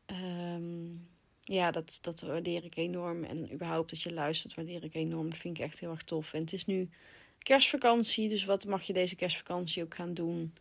Um, 0.07 1.09
ja, 1.45 1.71
dat, 1.71 1.99
dat 2.01 2.21
waardeer 2.21 2.65
ik 2.65 2.77
enorm. 2.77 3.25
En 3.25 3.53
überhaupt 3.53 3.91
dat 3.91 4.01
je 4.01 4.13
luistert 4.13 4.55
waardeer 4.55 4.85
ik 4.85 4.95
enorm. 4.95 5.31
Dat 5.31 5.39
vind 5.39 5.59
ik 5.59 5.65
echt 5.65 5.81
heel 5.81 5.91
erg 5.91 6.03
tof. 6.03 6.33
En 6.33 6.41
het 6.41 6.53
is 6.53 6.67
nu 6.67 6.91
kerstvakantie, 7.39 8.29
dus 8.29 8.45
wat 8.45 8.65
mag 8.65 8.83
je 8.83 8.93
deze 8.93 9.17
kerstvakantie 9.17 9.83
ook 9.83 9.95
gaan 9.95 10.15
doen 10.15 10.55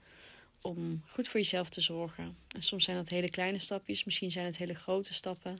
om 0.61 1.03
goed 1.07 1.27
voor 1.27 1.39
jezelf 1.39 1.69
te 1.69 1.81
zorgen? 1.81 2.37
En 2.47 2.63
soms 2.63 2.83
zijn 2.83 2.97
dat 2.97 3.09
hele 3.09 3.29
kleine 3.29 3.59
stapjes, 3.59 4.03
misschien 4.03 4.31
zijn 4.31 4.45
het 4.45 4.57
hele 4.57 4.75
grote 4.75 5.13
stappen. 5.13 5.57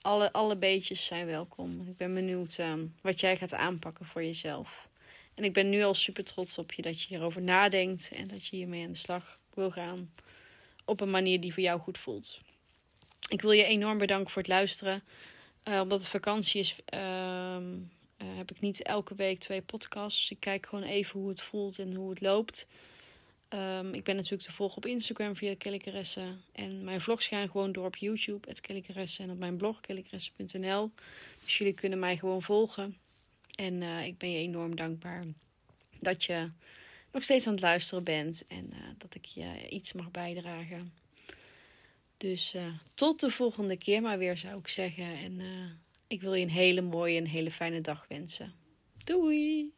Alle, 0.00 0.32
alle 0.32 0.56
beetjes 0.56 1.04
zijn 1.04 1.26
welkom. 1.26 1.86
Ik 1.88 1.96
ben 1.96 2.14
benieuwd 2.14 2.58
um, 2.58 2.94
wat 3.00 3.20
jij 3.20 3.36
gaat 3.36 3.54
aanpakken 3.54 4.06
voor 4.06 4.24
jezelf. 4.24 4.88
En 5.36 5.44
ik 5.44 5.52
ben 5.52 5.68
nu 5.68 5.82
al 5.82 5.94
super 5.94 6.24
trots 6.24 6.58
op 6.58 6.72
je 6.72 6.82
dat 6.82 7.00
je 7.00 7.08
hierover 7.08 7.42
nadenkt 7.42 8.10
en 8.12 8.28
dat 8.28 8.46
je 8.46 8.56
hiermee 8.56 8.84
aan 8.84 8.92
de 8.92 8.98
slag 8.98 9.38
wil 9.54 9.70
gaan 9.70 10.10
op 10.84 11.00
een 11.00 11.10
manier 11.10 11.40
die 11.40 11.52
voor 11.52 11.62
jou 11.62 11.80
goed 11.80 11.98
voelt. 11.98 12.40
Ik 13.28 13.42
wil 13.42 13.50
je 13.50 13.64
enorm 13.64 13.98
bedanken 13.98 14.30
voor 14.30 14.42
het 14.42 14.50
luisteren. 14.50 15.02
Uh, 15.64 15.80
omdat 15.80 16.00
het 16.00 16.08
vakantie 16.08 16.60
is, 16.60 16.76
uh, 16.94 17.00
uh, 17.00 18.36
heb 18.36 18.50
ik 18.50 18.60
niet 18.60 18.82
elke 18.82 19.14
week 19.14 19.40
twee 19.40 19.62
podcasts. 19.62 20.30
Ik 20.30 20.40
kijk 20.40 20.66
gewoon 20.66 20.84
even 20.84 21.20
hoe 21.20 21.28
het 21.28 21.42
voelt 21.42 21.78
en 21.78 21.94
hoe 21.94 22.10
het 22.10 22.20
loopt. 22.20 22.66
Um, 23.48 23.94
ik 23.94 24.04
ben 24.04 24.16
natuurlijk 24.16 24.42
te 24.42 24.52
volgen 24.52 24.76
op 24.76 24.86
Instagram 24.86 25.36
via 25.36 25.54
Kelly 25.58 26.04
En 26.52 26.84
mijn 26.84 27.00
vlogs 27.00 27.26
gaan 27.26 27.50
gewoon 27.50 27.72
door 27.72 27.86
op 27.86 27.96
YouTube, 27.96 28.54
Kelly 28.60 28.84
En 29.18 29.30
op 29.30 29.38
mijn 29.38 29.56
blog, 29.56 29.80
kellycaresse.nl. 29.80 30.90
Dus 31.44 31.58
jullie 31.58 31.74
kunnen 31.74 31.98
mij 31.98 32.16
gewoon 32.16 32.42
volgen. 32.42 32.96
En 33.56 33.82
uh, 33.82 34.06
ik 34.06 34.18
ben 34.18 34.30
je 34.30 34.38
enorm 34.38 34.76
dankbaar 34.76 35.24
dat 36.00 36.24
je 36.24 36.50
nog 37.12 37.22
steeds 37.22 37.46
aan 37.46 37.52
het 37.52 37.62
luisteren 37.62 38.04
bent 38.04 38.46
en 38.46 38.70
uh, 38.72 38.78
dat 38.98 39.14
ik 39.14 39.24
je 39.24 39.68
iets 39.68 39.92
mag 39.92 40.10
bijdragen. 40.10 40.92
Dus 42.16 42.54
uh, 42.54 42.66
tot 42.94 43.20
de 43.20 43.30
volgende 43.30 43.76
keer 43.76 44.02
maar 44.02 44.18
weer 44.18 44.36
zou 44.36 44.58
ik 44.58 44.68
zeggen. 44.68 45.14
En 45.14 45.40
ik 46.06 46.20
wil 46.20 46.34
je 46.34 46.42
een 46.44 46.50
hele 46.50 46.80
mooie 46.80 47.18
en 47.18 47.26
hele 47.26 47.50
fijne 47.50 47.80
dag 47.80 48.06
wensen. 48.08 48.54
Doei! 49.04 49.75